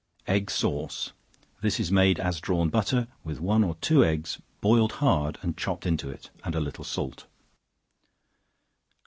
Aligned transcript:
Egg 0.25 0.49
Sauce. 0.49 1.11
This 1.61 1.79
is 1.79 1.91
made 1.91 2.19
as 2.19 2.39
drawn 2.41 2.69
butter, 2.69 3.07
with 3.23 3.39
one 3.39 3.63
or 3.63 3.75
two 3.81 4.03
eggs 4.03 4.41
boiled 4.59 4.93
hard 4.93 5.37
and 5.43 5.55
chopped 5.55 5.85
into 5.85 6.09
it, 6.09 6.31
and 6.43 6.55
a 6.55 6.59
little 6.59 6.83
salt. 6.83 7.27